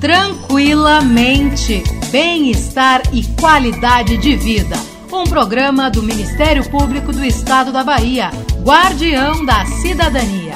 [0.00, 1.82] Tranquilamente.
[2.12, 4.76] Bem-estar e qualidade de vida.
[5.10, 8.30] Um programa do Ministério Público do Estado da Bahia,
[8.62, 10.54] Guardião da Cidadania.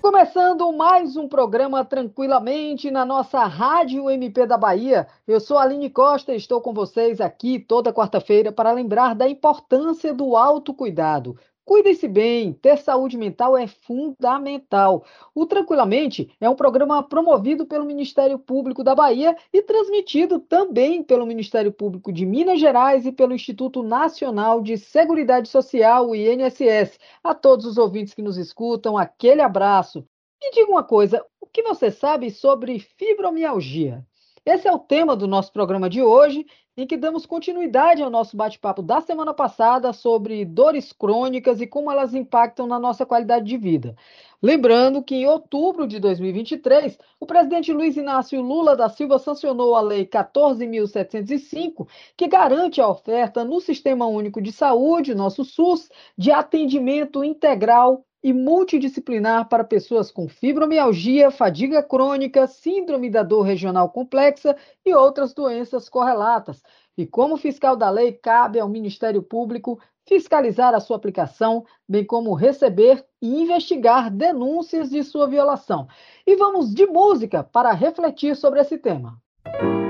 [0.00, 5.06] Começando mais um programa Tranquilamente na nossa Rádio MP da Bahia.
[5.28, 10.14] Eu sou Aline Costa e estou com vocês aqui toda quarta-feira para lembrar da importância
[10.14, 11.36] do autocuidado.
[11.66, 15.04] Cuidem-se bem, ter saúde mental é fundamental.
[15.34, 21.26] O Tranquilamente é um programa promovido pelo Ministério Público da Bahia e transmitido também pelo
[21.26, 27.00] Ministério Público de Minas Gerais e pelo Instituto Nacional de Seguridade Social, o INSS.
[27.20, 30.06] A todos os ouvintes que nos escutam, aquele abraço.
[30.40, 34.06] Me diga uma coisa, o que você sabe sobre fibromialgia?
[34.46, 36.46] Esse é o tema do nosso programa de hoje
[36.76, 41.90] em que damos continuidade ao nosso bate-papo da semana passada sobre dores crônicas e como
[41.90, 43.96] elas impactam na nossa qualidade de vida.
[44.40, 49.80] Lembrando que em outubro de 2023, o presidente Luiz Inácio Lula da Silva sancionou a
[49.80, 57.24] Lei 14.705, que garante a oferta no Sistema Único de Saúde, nosso SUS, de atendimento
[57.24, 64.94] integral e multidisciplinar para pessoas com fibromialgia, fadiga crônica, síndrome da dor regional complexa e
[64.94, 66.62] outras doenças correlatas.
[66.96, 72.32] E como fiscal da lei, cabe ao Ministério Público fiscalizar a sua aplicação, bem como
[72.34, 75.86] receber e investigar denúncias de sua violação.
[76.26, 79.20] E vamos de música para refletir sobre esse tema.
[79.60, 79.85] Quando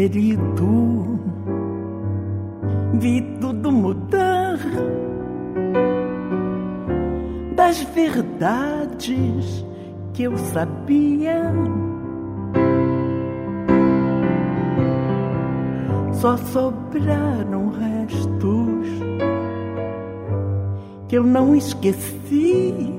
[0.00, 1.18] fui ferido,
[2.94, 4.58] vi tudo mudar.
[7.54, 9.64] Das verdades
[10.14, 11.52] que eu sabia,
[16.12, 18.88] só sobraram restos
[21.08, 22.94] que eu não esqueci.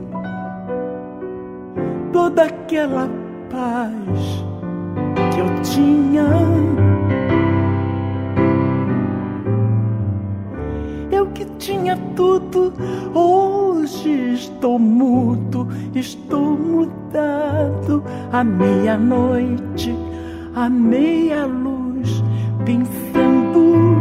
[2.14, 3.10] Toda aquela
[3.50, 4.46] paz
[5.34, 6.51] que eu tinha.
[14.62, 18.04] Estou mudo, estou mudado.
[18.32, 19.96] À meia-noite,
[20.54, 22.24] à meia-luz,
[22.64, 23.96] pensando,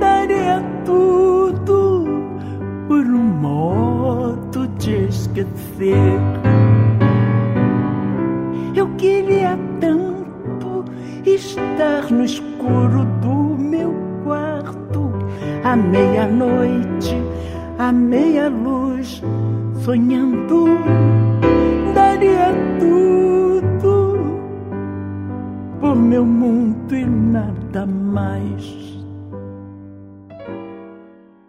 [0.00, 2.06] daria tudo
[2.88, 6.18] por um modo de esquecer.
[8.74, 10.86] Eu queria tanto
[11.26, 15.12] estar no escuro do meu quarto,
[15.62, 17.14] à meia-noite,
[17.78, 18.81] à meia-luz,
[19.84, 20.66] sonhando,
[21.92, 24.40] daria tudo
[25.80, 28.80] por meu mundo e nada mais.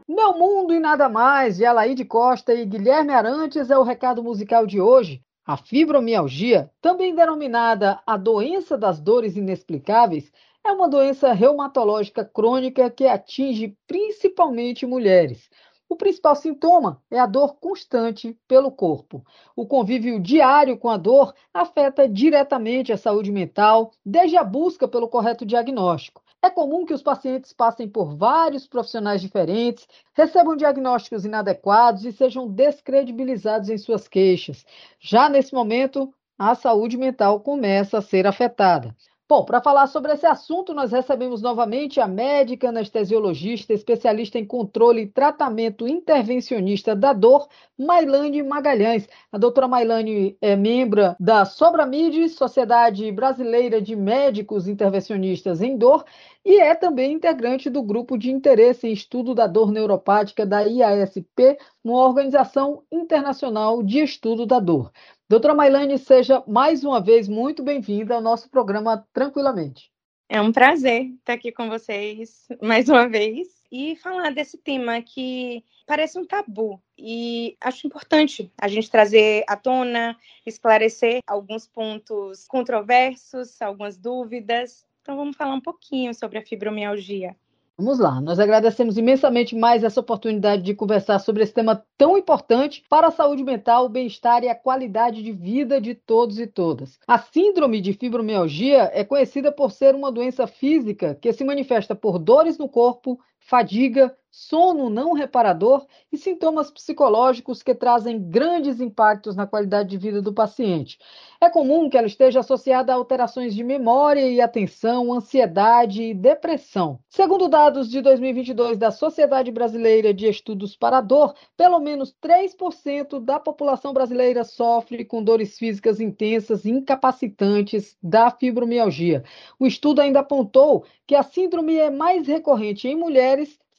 [0.08, 4.66] Meu Mundo e Nada Mais, de Alaide Costa e Guilherme Arantes, é o recado musical
[4.66, 5.22] de hoje.
[5.46, 10.32] A fibromialgia, também denominada a doença das dores inexplicáveis,
[10.64, 15.50] é uma doença reumatológica crônica que atinge principalmente mulheres.
[15.94, 19.24] O principal sintoma é a dor constante pelo corpo.
[19.56, 25.08] O convívio diário com a dor afeta diretamente a saúde mental, desde a busca pelo
[25.08, 26.24] correto diagnóstico.
[26.42, 32.48] É comum que os pacientes passem por vários profissionais diferentes, recebam diagnósticos inadequados e sejam
[32.48, 34.66] descredibilizados em suas queixas.
[35.00, 38.96] Já nesse momento, a saúde mental começa a ser afetada.
[39.34, 45.02] Bom, para falar sobre esse assunto, nós recebemos novamente a médica anestesiologista, especialista em controle
[45.02, 49.10] e tratamento intervencionista da dor, Mailane Magalhães.
[49.32, 56.06] A doutora Mailane é membro da Sobramid, Sociedade Brasileira de Médicos Intervencionistas em Dor,
[56.46, 61.58] e é também integrante do grupo de interesse em estudo da dor neuropática da IASP,
[61.84, 64.92] uma organização internacional de estudo da dor.
[65.30, 69.92] Doutora Mailane, seja mais uma vez muito bem-vinda ao nosso programa Tranquilamente.
[70.28, 75.64] É um prazer estar aqui com vocês mais uma vez e falar desse tema que
[75.86, 83.62] parece um tabu e acho importante a gente trazer à tona, esclarecer alguns pontos controversos,
[83.62, 84.86] algumas dúvidas.
[85.04, 87.36] Então vamos falar um pouquinho sobre a fibromialgia.
[87.78, 92.86] Vamos lá, nós agradecemos imensamente mais essa oportunidade de conversar sobre esse tema tão importante
[92.88, 96.98] para a saúde mental, o bem-estar e a qualidade de vida de todos e todas.
[97.06, 102.18] A síndrome de fibromialgia é conhecida por ser uma doença física que se manifesta por
[102.18, 109.46] dores no corpo, fadiga, sono não reparador e sintomas psicológicos que trazem grandes impactos na
[109.46, 110.98] qualidade de vida do paciente.
[111.40, 116.98] É comum que ela esteja associada a alterações de memória e atenção, ansiedade e depressão.
[117.08, 123.24] Segundo dados de 2022 da Sociedade Brasileira de Estudos para a Dor, pelo menos 3%
[123.24, 129.24] da população brasileira sofre com dores físicas intensas e incapacitantes da fibromialgia.
[129.60, 133.33] O estudo ainda apontou que a síndrome é mais recorrente em mulheres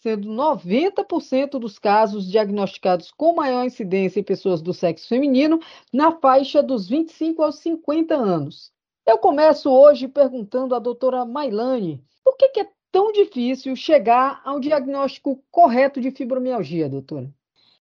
[0.05, 5.59] sendo 90% dos casos diagnosticados com maior incidência em pessoas do sexo feminino
[5.93, 8.71] na faixa dos 25 aos 50 anos.
[9.07, 14.61] Eu começo hoje perguntando à doutora Mailane por que, que é tão difícil chegar ao
[14.61, 17.33] diagnóstico correto de fibromialgia, doutora?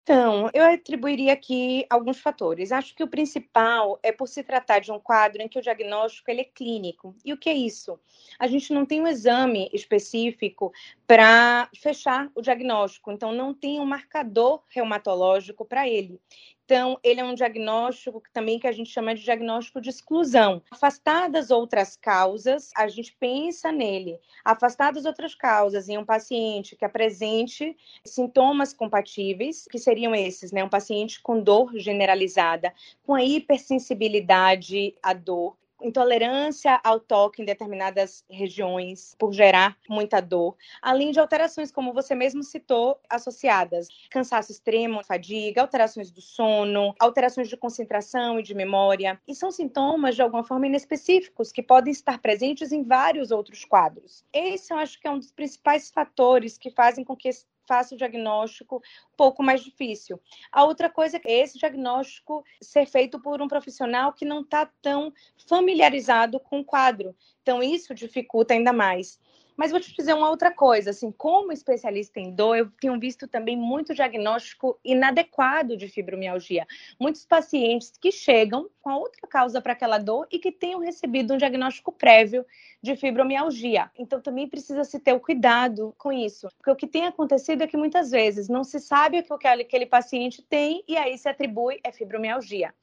[0.10, 2.72] Então, eu atribuiria aqui alguns fatores.
[2.72, 6.32] Acho que o principal é por se tratar de um quadro em que o diagnóstico
[6.32, 7.14] ele é clínico.
[7.26, 8.00] E o que é isso?
[8.40, 10.72] A gente não tem um exame específico
[11.06, 16.22] para fechar o diagnóstico, então não tem um marcador reumatológico para ele.
[16.68, 20.62] Então, ele é um diagnóstico também que a gente chama de diagnóstico de exclusão.
[20.70, 24.20] Afastadas outras causas, a gente pensa nele.
[24.44, 27.74] Afastadas outras causas em um paciente que apresente
[28.04, 30.62] sintomas compatíveis, que seriam esses, né?
[30.62, 32.74] Um paciente com dor generalizada,
[33.06, 40.56] com a hipersensibilidade à dor, intolerância ao toque em determinadas regiões por gerar muita dor,
[40.82, 47.50] além de alterações, como você mesmo citou, associadas cansaço extremo, fadiga, alterações do sono, alterações
[47.50, 52.20] de concentração e de memória, e são sintomas de alguma forma inespecíficos que podem estar
[52.20, 54.24] presentes em vários outros quadros.
[54.34, 57.30] Esse eu acho que é um dos principais fatores que fazem com que
[57.68, 60.20] faça o diagnóstico um pouco mais difícil.
[60.52, 65.14] A outra coisa é esse diagnóstico ser feito por um profissional que não está tão
[65.48, 67.16] familiarizado com o quadro.
[67.42, 69.20] Então, isso dificulta ainda mais.
[69.58, 73.28] Mas vou te dizer uma outra coisa, assim, como especialista em dor, eu tenho visto
[73.28, 76.68] também muito diagnóstico inadequado de fibromialgia.
[77.00, 81.34] Muitos pacientes que chegam com a outra causa para aquela dor e que tenham recebido
[81.34, 82.46] um diagnóstico prévio
[82.84, 83.90] de fibromialgia.
[83.98, 87.68] Então também precisa se ter o cuidado com isso, porque o que tem acontecido é
[87.68, 91.80] que muitas vezes não se sabe o que aquele paciente tem e aí se atribui
[91.84, 92.74] é fibromialgia.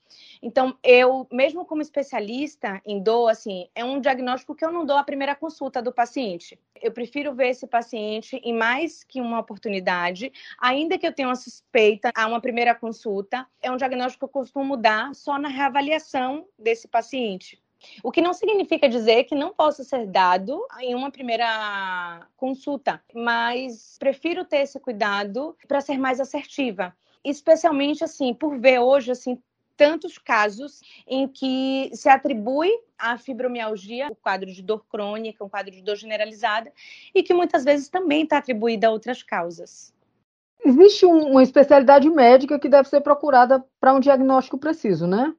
[0.43, 4.97] Então, eu, mesmo como especialista em dor, assim, é um diagnóstico que eu não dou
[4.97, 6.59] a primeira consulta do paciente.
[6.81, 11.37] Eu prefiro ver esse paciente em mais que uma oportunidade, ainda que eu tenha uma
[11.37, 16.47] suspeita a uma primeira consulta, é um diagnóstico que eu costumo dar só na reavaliação
[16.59, 17.63] desse paciente.
[18.03, 23.97] O que não significa dizer que não possa ser dado em uma primeira consulta, mas
[23.99, 26.95] prefiro ter esse cuidado para ser mais assertiva
[27.25, 29.43] especialmente assim, por ver hoje assim
[29.77, 35.73] tantos casos em que se atribui à fibromialgia o quadro de dor crônica, um quadro
[35.73, 36.73] de dor generalizada,
[37.15, 39.93] e que muitas vezes também está atribuída a outras causas.
[40.65, 45.35] Existe um, uma especialidade médica que deve ser procurada para um diagnóstico preciso, né?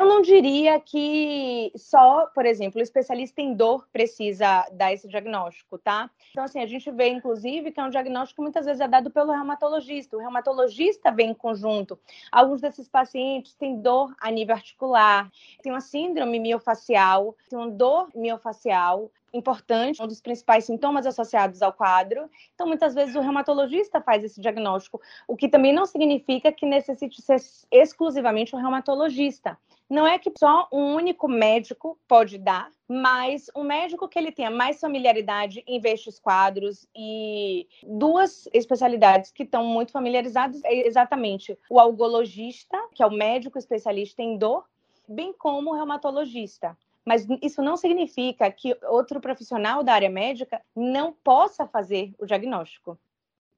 [0.00, 5.76] Eu não diria que só, por exemplo, o especialista em dor precisa dar esse diagnóstico,
[5.76, 6.10] tá?
[6.30, 9.10] Então, assim, a gente vê, inclusive, que é um diagnóstico que muitas vezes é dado
[9.10, 10.16] pelo reumatologista.
[10.16, 11.98] O reumatologista vem em conjunto.
[12.32, 15.30] Alguns desses pacientes têm dor a nível articular,
[15.62, 21.74] tem uma síndrome miofacial, tem uma dor miofacial, importante, um dos principais sintomas associados ao
[21.74, 22.26] quadro.
[22.54, 24.98] Então, muitas vezes o reumatologista faz esse diagnóstico,
[25.28, 27.36] o que também não significa que necessite ser
[27.70, 29.58] exclusivamente um reumatologista.
[29.90, 34.48] Não é que só um único médico pode dar, mas um médico que ele tenha
[34.48, 41.58] mais familiaridade em ver estes quadros e duas especialidades que estão muito familiarizadas é exatamente
[41.68, 44.64] o algologista, que é o médico especialista em dor,
[45.08, 46.78] bem como o reumatologista.
[47.04, 52.96] Mas isso não significa que outro profissional da área médica não possa fazer o diagnóstico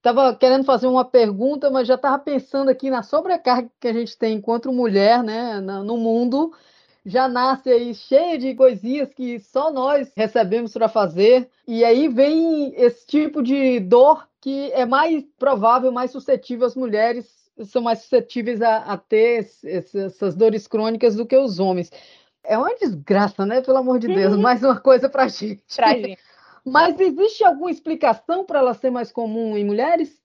[0.02, 4.18] estava querendo fazer uma pergunta, mas já estava pensando aqui na sobrecarga que a gente
[4.18, 6.52] tem enquanto mulher, né, no mundo.
[7.06, 11.48] Já nasce aí cheia de coisinhas que só nós recebemos para fazer.
[11.66, 17.42] E aí vem esse tipo de dor que é mais provável, mais suscetível as mulheres
[17.64, 21.90] são mais suscetíveis a, a ter essas dores crônicas do que os homens.
[22.42, 23.60] É uma desgraça, né?
[23.60, 24.40] Pelo amor de Deus, uhum.
[24.40, 25.62] mais uma coisa para gente.
[25.76, 26.18] Pra gente.
[26.64, 30.21] Mas existe alguma explicação para ela ser mais comum em mulheres?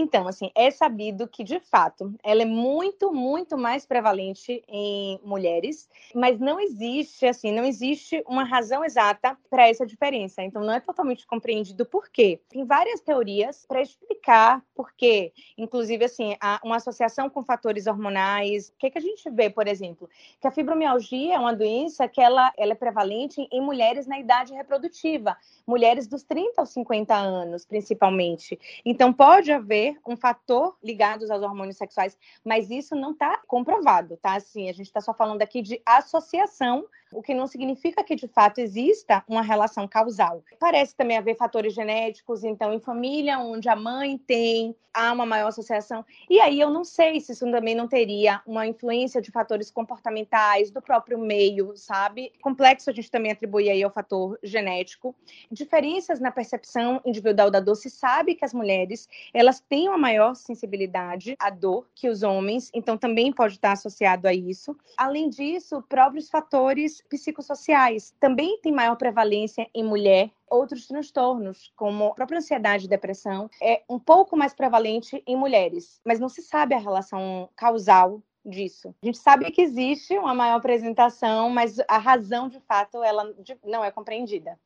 [0.00, 5.88] Então, assim, é sabido que, de fato, ela é muito, muito mais prevalente em mulheres,
[6.14, 10.40] mas não existe, assim, não existe uma razão exata para essa diferença.
[10.40, 12.40] Então, não é totalmente compreendido por quê.
[12.48, 15.32] Tem várias teorias para explicar por quê.
[15.56, 18.68] Inclusive, assim, uma associação com fatores hormonais.
[18.68, 20.08] O que, que a gente vê, por exemplo?
[20.40, 24.54] Que a fibromialgia é uma doença que ela, ela é prevalente em mulheres na idade
[24.54, 25.36] reprodutiva,
[25.66, 28.56] mulheres dos 30 aos 50 anos, principalmente.
[28.84, 34.34] Então, pode haver um fator ligado aos hormônios sexuais, mas isso não está comprovado, tá?
[34.34, 38.28] Assim, a gente está só falando aqui de associação o que não significa que de
[38.28, 40.42] fato exista uma relação causal.
[40.58, 45.48] Parece também haver fatores genéticos, então, em família onde a mãe tem, há uma maior
[45.48, 46.04] associação.
[46.28, 50.70] E aí eu não sei se isso também não teria uma influência de fatores comportamentais,
[50.70, 52.32] do próprio meio, sabe?
[52.40, 55.14] Complexo a gente também atribui aí ao fator genético.
[55.50, 57.76] Diferenças na percepção individual da dor.
[57.76, 62.70] Se sabe que as mulheres, elas têm uma maior sensibilidade à dor que os homens,
[62.74, 64.76] então também pode estar associado a isso.
[64.96, 68.14] Além disso, próprios fatores psicossociais.
[68.20, 73.82] Também tem maior prevalência em mulher outros transtornos, como a própria ansiedade e depressão, é
[73.88, 78.94] um pouco mais prevalente em mulheres, mas não se sabe a relação causal disso.
[79.02, 83.30] A gente sabe que existe uma maior apresentação, mas a razão, de fato, ela
[83.64, 84.58] não é compreendida.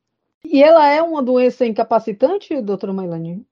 [0.45, 3.45] E ela é uma doença incapacitante, doutora Mailani?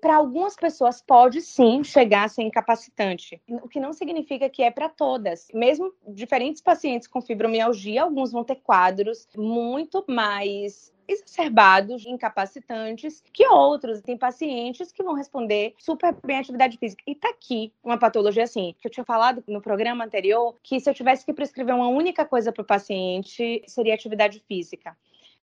[0.00, 4.70] Para algumas pessoas pode sim chegar a ser incapacitante, o que não significa que é
[4.70, 5.48] para todas.
[5.52, 14.00] Mesmo diferentes pacientes com fibromialgia, alguns vão ter quadros muito mais exacerbados, incapacitantes, que outros.
[14.00, 17.02] Tem pacientes que vão responder super bem à atividade física.
[17.06, 20.88] E tá aqui uma patologia assim, que eu tinha falado no programa anterior, que se
[20.88, 24.96] eu tivesse que prescrever uma única coisa para o paciente, seria atividade física.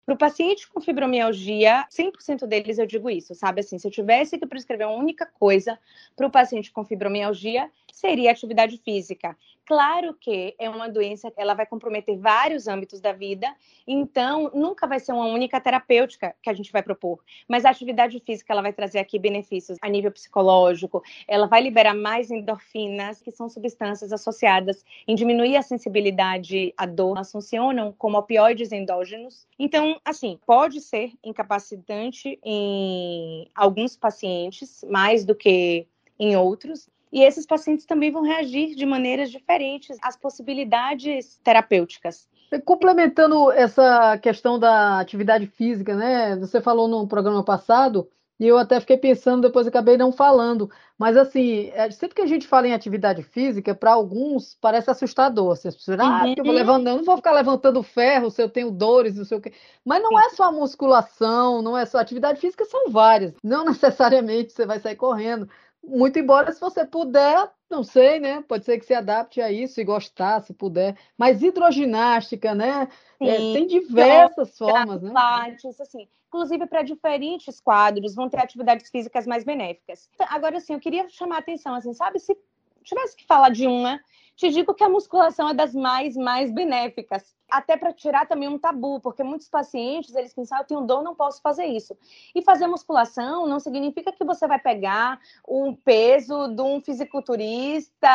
[0.05, 3.61] Para o paciente com fibromialgia, 100% deles eu digo isso, sabe?
[3.61, 5.79] Assim, se eu tivesse que prescrever uma única coisa
[6.15, 9.37] para o paciente com fibromialgia, seria atividade física.
[9.65, 13.47] Claro que é uma doença, ela vai comprometer vários âmbitos da vida,
[13.87, 18.19] então nunca vai ser uma única terapêutica que a gente vai propor, mas a atividade
[18.19, 23.31] física ela vai trazer aqui benefícios a nível psicológico, ela vai liberar mais endorfinas, que
[23.31, 29.47] são substâncias associadas em diminuir a sensibilidade à dor, elas funcionam como opioides endógenos.
[29.57, 35.87] Então, assim, pode ser incapacitante em alguns pacientes, mais do que
[36.19, 42.27] em outros, e esses pacientes também vão reagir de maneiras diferentes às possibilidades terapêuticas.
[42.65, 46.35] Complementando essa questão da atividade física, né?
[46.37, 50.69] Você falou no programa passado, e eu até fiquei pensando, depois acabei não falando.
[50.97, 55.55] Mas assim, é, sempre que a gente fala em atividade física, para alguns parece assustador.
[55.55, 56.33] Vocês precisam, ah, uhum.
[56.35, 59.37] eu vou levando, eu não vou ficar levantando ferro se eu tenho dores, não sei
[59.37, 59.53] o quê.
[59.85, 63.33] Mas não é só musculação, não é só atividade física, são várias.
[63.43, 65.47] Não necessariamente você vai sair correndo.
[65.83, 68.41] Muito embora, se você puder, não sei, né?
[68.47, 70.97] Pode ser que se adapte a isso e gostar, se puder.
[71.17, 72.87] Mas hidroginástica, né?
[73.19, 75.09] É, tem diversas formas, né?
[75.09, 76.07] Pilates, assim.
[76.27, 80.09] Inclusive, para diferentes quadros, vão ter atividades físicas mais benéficas.
[80.29, 82.19] Agora, assim, eu queria chamar a atenção, assim, sabe?
[82.19, 82.35] Se
[82.83, 83.99] tivesse que falar de uma,
[84.35, 88.57] te digo que a musculação é das mais, mais benéficas até para tirar também um
[88.57, 91.95] tabu, porque muitos pacientes, eles pensam, ah, eu tenho dor, não posso fazer isso.
[92.33, 98.07] E fazer musculação não significa que você vai pegar um peso de um fisiculturista,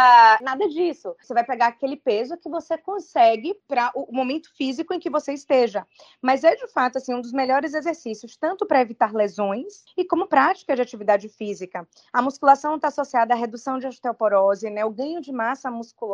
[0.43, 1.15] nada disso.
[1.23, 5.33] Você vai pegar aquele peso que você consegue para o momento físico em que você
[5.33, 5.87] esteja.
[6.21, 10.27] Mas é de fato assim um dos melhores exercícios, tanto para evitar lesões e como
[10.27, 11.87] prática de atividade física.
[12.13, 14.85] A musculação está associada à redução de osteoporose, né?
[14.85, 16.08] O ganho de massa muscular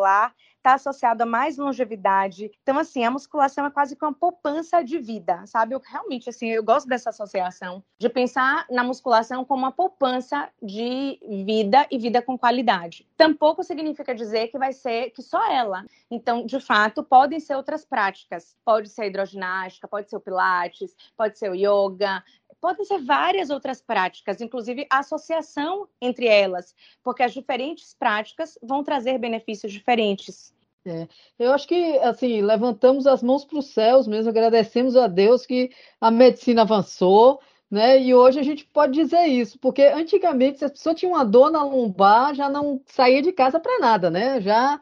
[0.65, 2.51] está associado a mais longevidade.
[2.63, 5.75] Então, assim, a musculação é quase que uma poupança de vida, sabe?
[5.75, 11.21] Eu realmente, assim, eu gosto dessa associação, de pensar na musculação como uma poupança de
[11.45, 13.07] vida e vida com qualidade.
[13.15, 15.85] Tampouco significa dizer que vai ser que só ela.
[16.11, 18.57] Então, de fato, podem ser outras práticas.
[18.65, 22.25] Pode ser a hidroginástica, pode ser o pilates, pode ser o yoga,
[22.65, 28.83] podem ser várias outras práticas, inclusive a associação entre elas, porque as diferentes práticas vão
[28.83, 30.55] trazer benefícios diferentes.
[30.87, 31.07] É,
[31.39, 35.71] eu acho que, assim, levantamos as mãos para os céus mesmo, agradecemos a Deus que
[36.01, 37.39] a medicina avançou,
[37.71, 38.01] né?
[38.01, 41.51] E hoje a gente pode dizer isso, porque antigamente, se a pessoa tinha uma dor
[41.51, 44.41] na lombar, já não saía de casa para nada, né?
[44.41, 44.81] Já,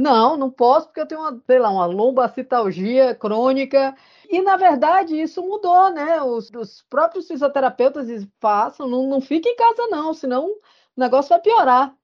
[0.00, 3.94] não, não posso porque eu tenho uma, sei lá, uma lombacitalgia crônica.
[4.28, 6.22] E, na verdade, isso mudou, né?
[6.22, 8.08] Os, os próprios fisioterapeutas
[8.40, 10.60] passam, não, não fica em casa não, senão o
[10.96, 11.94] negócio vai piorar.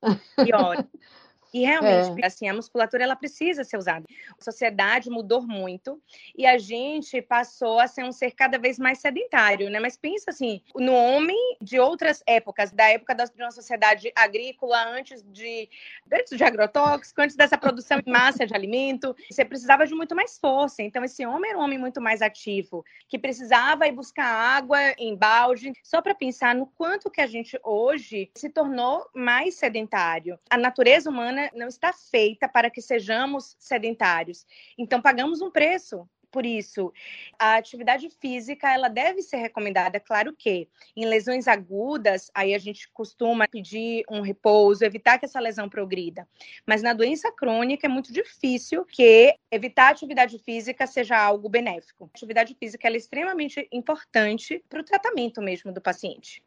[0.45, 0.85] Pior.
[1.57, 2.27] E realmente, é.
[2.27, 4.05] assim, a musculatura ela precisa ser usada.
[4.39, 5.99] A sociedade mudou muito
[6.37, 9.81] e a gente passou a ser um ser cada vez mais sedentário, né?
[9.81, 14.87] Mas pensa assim, no homem de outras épocas, da época da, de uma sociedade agrícola,
[14.87, 15.67] antes de,
[16.13, 20.39] antes de agrotóxico, antes dessa produção em massa de alimento, você precisava de muito mais
[20.39, 20.83] força.
[20.83, 25.17] Então, esse homem era um homem muito mais ativo, que precisava ir buscar água em
[25.17, 30.39] balde, só para pensar no quanto que a gente hoje se tornou mais sedentário.
[30.51, 34.47] A natureza humana não está feita para que sejamos sedentários.
[34.79, 36.93] Então, pagamos um preço por isso,
[37.39, 42.91] a atividade física ela deve ser recomendada, claro que em lesões agudas, aí a gente
[42.93, 46.29] costuma pedir um repouso, evitar que essa lesão progrida.
[46.67, 52.05] Mas na doença crônica é muito difícil que evitar atividade física seja algo benéfico.
[52.05, 56.43] A atividade física é extremamente importante para o tratamento mesmo do paciente.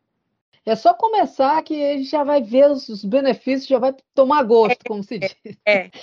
[0.65, 4.81] É só começar que a gente já vai ver os benefícios, já vai tomar gosto,
[4.85, 5.35] é, como se diz.
[5.65, 5.89] É.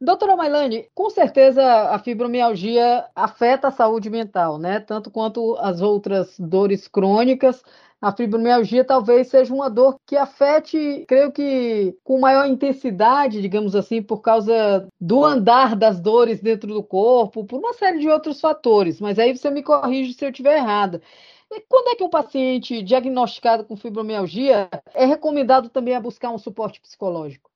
[0.00, 4.78] Doutora Mailane, com certeza a fibromialgia afeta a saúde mental, né?
[4.78, 7.64] Tanto quanto as outras dores crônicas.
[8.00, 14.00] A fibromialgia talvez seja uma dor que afete, creio que com maior intensidade, digamos assim,
[14.00, 19.00] por causa do andar das dores dentro do corpo, por uma série de outros fatores.
[19.00, 21.02] Mas aí você me corrige se eu estiver errada.
[21.68, 26.80] Quando é que um paciente diagnosticado com fibromialgia é recomendado também a buscar um suporte
[26.80, 27.47] psicológico?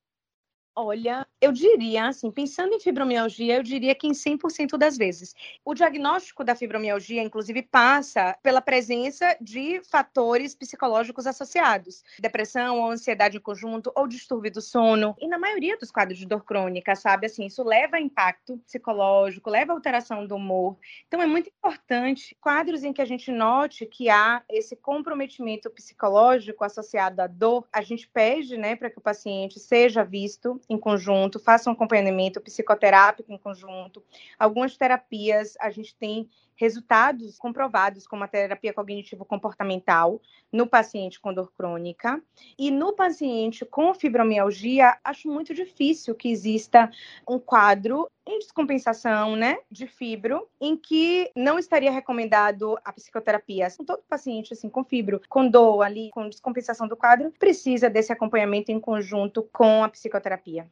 [0.75, 5.35] Olha, eu diria, assim, pensando em fibromialgia, eu diria que em 100% das vezes.
[5.63, 13.37] O diagnóstico da fibromialgia, inclusive, passa pela presença de fatores psicológicos associados, depressão ou ansiedade
[13.37, 15.15] em conjunto, ou distúrbio do sono.
[15.19, 19.51] E na maioria dos quadros de dor crônica, sabe, assim, isso leva a impacto psicológico,
[19.51, 20.75] leva a alteração do humor.
[21.07, 26.63] Então, é muito importante quadros em que a gente note que há esse comprometimento psicológico
[26.63, 31.39] associado à dor, a gente pede, né, para que o paciente seja visto em conjunto,
[31.39, 34.03] faça um acompanhamento psicoterápico em conjunto.
[34.37, 41.51] Algumas terapias a gente tem resultados comprovados como a terapia cognitivo-comportamental no paciente com dor
[41.57, 42.21] crônica.
[42.57, 46.91] E no paciente com fibromialgia, acho muito difícil que exista
[47.27, 53.67] um quadro em descompensação, né, de fibro, em que não estaria recomendado a psicoterapia.
[53.67, 58.13] Assim, todo paciente assim com fibro, com dor ali, com descompensação do quadro, precisa desse
[58.13, 60.69] acompanhamento em conjunto com a psicoterapia.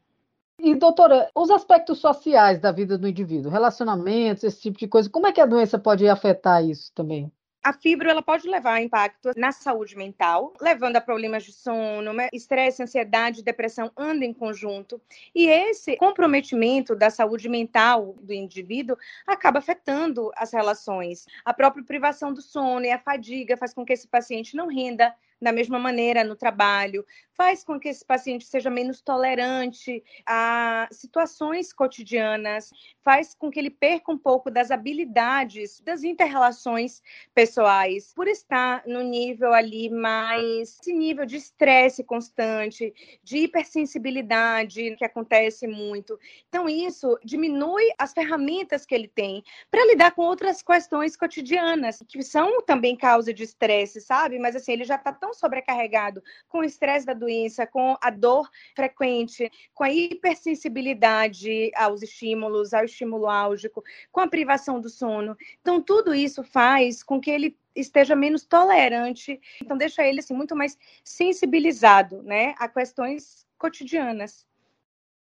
[0.63, 5.25] E, doutora, os aspectos sociais da vida do indivíduo, relacionamentos, esse tipo de coisa, como
[5.25, 7.31] é que a doença pode afetar isso também?
[7.63, 12.13] A fibro ela pode levar a impacto na saúde mental, levando a problemas de sono,
[12.13, 12.27] né?
[12.31, 15.01] estresse, ansiedade, depressão andam em conjunto.
[15.33, 21.25] E esse comprometimento da saúde mental do indivíduo acaba afetando as relações.
[21.43, 25.11] A própria privação do sono e a fadiga faz com que esse paciente não renda
[25.41, 31.73] da mesma maneira no trabalho, faz com que esse paciente seja menos tolerante a situações
[31.73, 32.69] cotidianas,
[33.03, 37.01] faz com que ele perca um pouco das habilidades das interrelações
[37.33, 45.05] pessoais, por estar no nível ali mais esse nível de estresse constante, de hipersensibilidade que
[45.05, 46.19] acontece muito.
[46.47, 52.21] Então isso diminui as ferramentas que ele tem para lidar com outras questões cotidianas que
[52.21, 54.37] são também causa de estresse, sabe?
[54.37, 58.49] Mas assim, ele já está tão sobrecarregado com o estresse da doença, com a dor
[58.75, 65.35] frequente, com a hipersensibilidade aos estímulos, ao estímulo álgico, com a privação do sono.
[65.61, 70.55] Então, tudo isso faz com que ele esteja menos tolerante, então deixa ele assim muito
[70.55, 74.45] mais sensibilizado, né, a questões cotidianas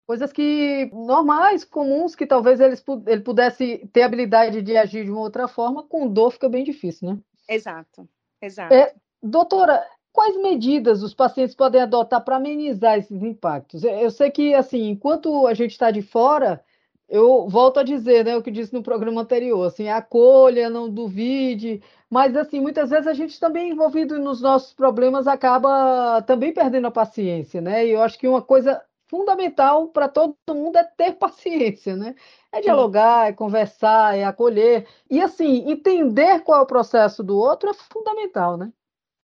[0.09, 5.19] coisas que normais, comuns, que talvez eles, ele pudesse ter habilidade de agir de uma
[5.19, 7.19] outra forma, com dor fica bem difícil, né?
[7.47, 8.09] Exato,
[8.41, 8.73] exato.
[8.73, 13.83] É, doutora, Quais medidas os pacientes podem adotar para amenizar esses impactos?
[13.83, 16.63] Eu sei que, assim, enquanto a gente está de fora,
[17.07, 21.81] eu volto a dizer, né, o que disse no programa anterior, assim, acolha, não duvide,
[22.09, 26.91] mas, assim, muitas vezes a gente também envolvido nos nossos problemas acaba também perdendo a
[26.91, 27.85] paciência, né?
[27.85, 32.15] E eu acho que uma coisa fundamental para todo mundo é ter paciência, né?
[32.51, 34.87] É dialogar, é conversar, é acolher.
[35.09, 38.71] E, assim, entender qual é o processo do outro é fundamental, né?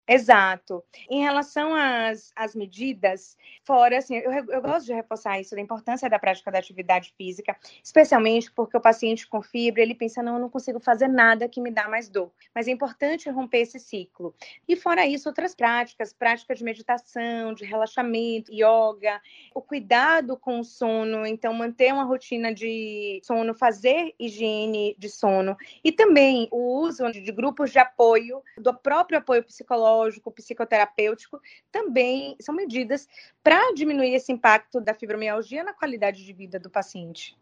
[0.07, 0.83] Exato.
[1.09, 6.07] Em relação às, às medidas, fora, assim, eu, eu gosto de reforçar isso, da importância
[6.07, 10.39] da prática da atividade física, especialmente porque o paciente com fibra, ele pensa, não, eu
[10.39, 12.31] não consigo fazer nada que me dá mais dor.
[12.53, 14.35] Mas é importante romper esse ciclo.
[14.67, 19.19] E fora isso, outras práticas, práticas de meditação, de relaxamento, yoga,
[19.55, 25.57] o cuidado com o sono, então manter uma rotina de sono, fazer higiene de sono,
[25.83, 31.39] e também o uso de grupos de apoio, do próprio apoio psicológico, psicológico, psicoterapêutico,
[31.71, 33.07] também são medidas
[33.43, 37.37] para diminuir esse impacto da fibromialgia na qualidade de vida do paciente.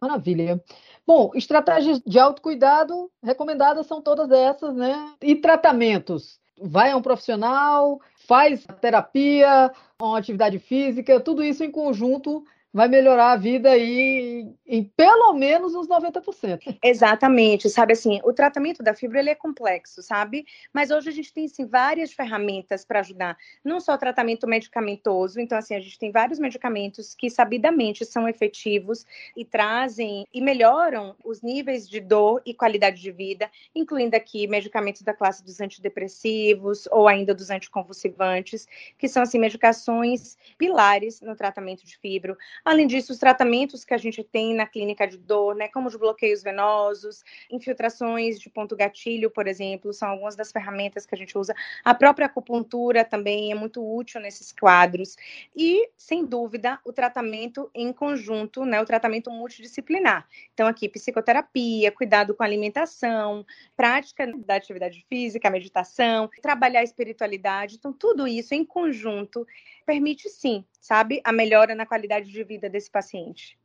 [0.00, 0.62] Maravilha.
[1.06, 5.14] Bom, estratégias de autocuidado recomendadas são todas essas, né?
[5.22, 6.38] E tratamentos?
[6.60, 12.44] Vai a um profissional, faz terapia, uma atividade física, tudo isso em conjunto
[12.74, 16.78] vai melhorar a vida aí em pelo menos uns 90%.
[16.82, 20.44] Exatamente, sabe assim, o tratamento da fibra ele é complexo, sabe?
[20.72, 25.38] Mas hoje a gente tem sim várias ferramentas para ajudar, não só o tratamento medicamentoso,
[25.38, 29.06] então assim, a gente tem vários medicamentos que sabidamente são efetivos
[29.36, 35.02] e trazem e melhoram os níveis de dor e qualidade de vida, incluindo aqui medicamentos
[35.02, 38.66] da classe dos antidepressivos ou ainda dos anticonvulsivantes,
[38.98, 43.98] que são assim medicações pilares no tratamento de fibro Além disso, os tratamentos que a
[43.98, 49.30] gente tem na clínica de dor, né, como os bloqueios venosos, infiltrações de ponto gatilho,
[49.30, 51.54] por exemplo, são algumas das ferramentas que a gente usa.
[51.84, 55.14] A própria acupuntura também é muito útil nesses quadros.
[55.54, 60.26] E, sem dúvida, o tratamento em conjunto, né, o tratamento multidisciplinar.
[60.54, 63.44] Então, aqui, psicoterapia, cuidado com a alimentação,
[63.76, 67.76] prática da atividade física, meditação, trabalhar a espiritualidade.
[67.76, 69.46] Então, tudo isso em conjunto
[69.84, 73.58] permite sim, sabe, a melhora na qualidade de vida desse paciente.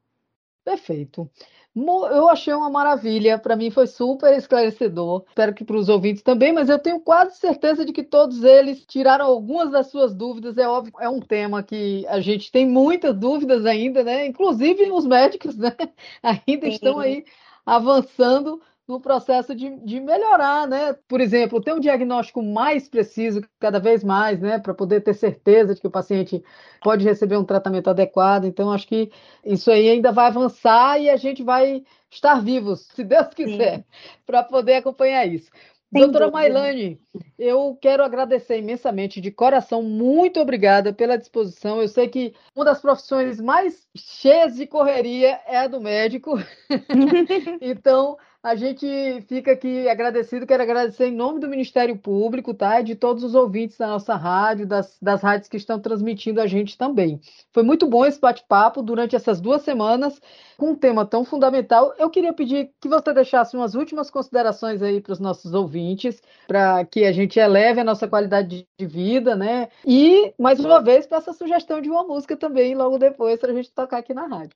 [0.63, 1.29] Perfeito.
[1.75, 5.25] Eu achei uma maravilha, para mim foi super esclarecedor.
[5.27, 8.85] Espero que para os ouvintes também, mas eu tenho quase certeza de que todos eles
[8.85, 10.57] tiraram algumas das suas dúvidas.
[10.57, 14.25] É óbvio, é um tema que a gente tem muitas dúvidas ainda, né?
[14.25, 15.75] Inclusive os médicos, né?
[16.23, 16.73] Ainda Sim.
[16.73, 17.25] estão aí
[17.65, 20.95] avançando no processo de, de melhorar, né?
[21.07, 24.57] Por exemplo, ter um diagnóstico mais preciso cada vez mais, né?
[24.57, 26.43] Para poder ter certeza de que o paciente
[26.81, 28.45] pode receber um tratamento adequado.
[28.45, 29.11] Então, acho que
[29.45, 33.85] isso aí ainda vai avançar e a gente vai estar vivos, se Deus quiser,
[34.25, 35.51] para poder acompanhar isso.
[35.91, 36.53] Sem Doutora dúvida.
[36.53, 36.99] Mailane,
[37.37, 41.79] eu quero agradecer imensamente, de coração, muito obrigada pela disposição.
[41.79, 46.37] Eu sei que uma das profissões mais cheias de correria é a do médico.
[47.61, 48.87] então, a gente
[49.27, 52.79] fica aqui agradecido, quero agradecer em nome do Ministério Público, tá?
[52.79, 56.47] E de todos os ouvintes da nossa rádio, das, das rádios que estão transmitindo a
[56.47, 57.19] gente também.
[57.53, 60.21] Foi muito bom esse bate-papo durante essas duas semanas,
[60.57, 61.93] com um tema tão fundamental.
[61.97, 66.85] Eu queria pedir que você deixasse umas últimas considerações aí para os nossos ouvintes, para
[66.85, 69.67] que a gente eleve a nossa qualidade de vida, né?
[69.85, 73.71] E, mais uma vez, essa sugestão de uma música também, logo depois, para a gente
[73.71, 74.55] tocar aqui na rádio.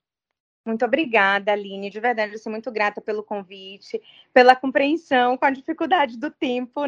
[0.66, 1.90] Muito obrigada, Aline.
[1.90, 4.02] De verdade, eu sou muito grata pelo convite,
[4.34, 6.82] pela compreensão com a dificuldade do tempo.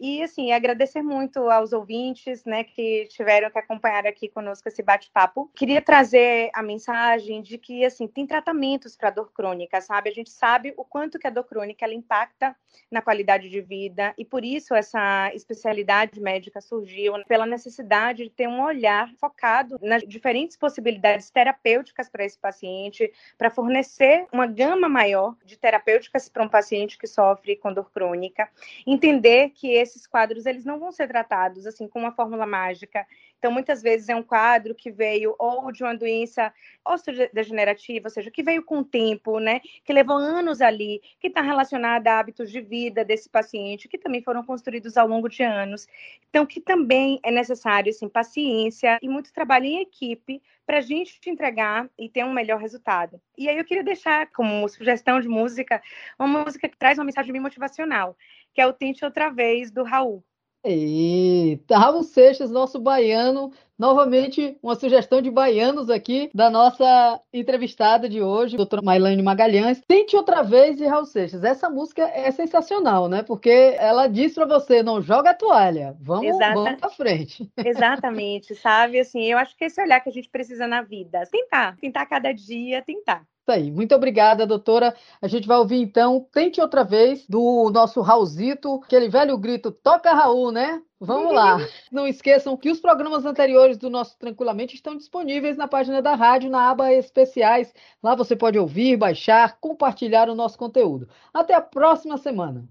[0.00, 5.50] E, assim, agradecer muito aos ouvintes, né, que tiveram que acompanhar aqui conosco esse bate-papo.
[5.54, 10.10] Queria trazer a mensagem de que, assim, tem tratamentos para dor crônica, sabe?
[10.10, 12.56] A gente sabe o quanto que a dor crônica ela impacta
[12.90, 18.48] na qualidade de vida e, por isso, essa especialidade médica surgiu pela necessidade de ter
[18.48, 25.34] um olhar focado nas diferentes possibilidades terapêuticas para esse paciente, para fornecer uma gama maior
[25.44, 28.48] de terapêuticas para um paciente que sofre com dor crônica,
[28.86, 33.06] entender que esses quadros eles não vão ser tratados assim com uma fórmula mágica.
[33.40, 36.52] Então, muitas vezes é um quadro que veio ou de uma doença
[36.84, 41.40] osteodegenerativa, ou seja, que veio com o tempo, né, que levou anos ali, que está
[41.40, 45.88] relacionada a hábitos de vida desse paciente, que também foram construídos ao longo de anos.
[46.28, 51.18] Então, que também é necessário, assim, paciência e muito trabalho em equipe para a gente
[51.18, 53.18] te entregar e ter um melhor resultado.
[53.38, 55.82] E aí eu queria deixar como sugestão de música,
[56.18, 58.14] uma música que traz uma mensagem bem motivacional,
[58.52, 60.22] que é o Tente Outra Vez, do Raul.
[60.62, 68.20] Eita, Raul Seixas, nosso baiano, novamente uma sugestão de baianos aqui da nossa entrevistada de
[68.20, 69.80] hoje, doutora Mailane Magalhães.
[69.88, 71.44] Tente outra vez Raul Seixas.
[71.44, 73.22] Essa música é sensacional, né?
[73.22, 76.54] Porque ela diz para você, não joga a toalha, vamos, Exata...
[76.54, 77.50] vamos pra frente.
[77.64, 79.00] Exatamente, sabe?
[79.00, 82.32] Assim, eu acho que esse olhar que a gente precisa na vida, tentar, tentar cada
[82.32, 83.24] dia, tentar.
[83.50, 83.70] Isso aí.
[83.70, 84.94] Muito obrigada, doutora.
[85.20, 90.12] A gente vai ouvir então, tente outra vez, do nosso Raulzito, aquele velho grito, toca
[90.12, 90.80] Raul, né?
[91.00, 91.58] Vamos lá.
[91.90, 96.50] Não esqueçam que os programas anteriores do nosso Tranquilamente estão disponíveis na página da rádio,
[96.50, 97.72] na aba Especiais.
[98.02, 101.08] Lá você pode ouvir, baixar, compartilhar o nosso conteúdo.
[101.32, 102.68] Até a próxima semana.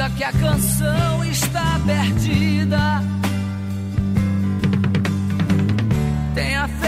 [0.00, 3.02] diga que a canção está perdida.
[6.34, 6.79] Tenha fé.